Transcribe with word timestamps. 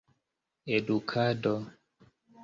edukado 0.75 1.51